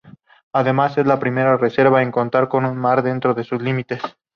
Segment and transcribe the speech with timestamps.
[0.51, 4.01] Además, es la primera reserva en contar con un mar dentro de sus límites.